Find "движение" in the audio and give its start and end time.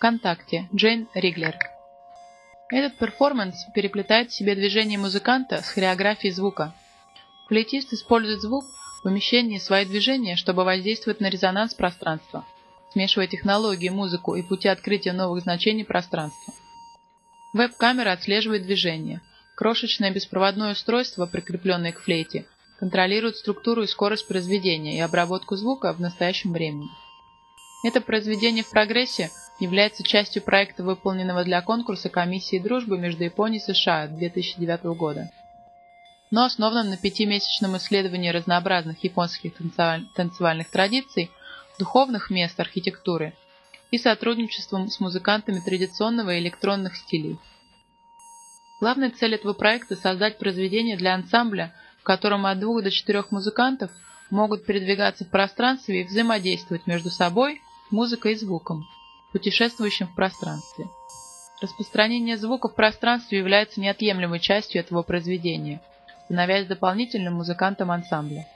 4.54-4.98, 18.62-19.20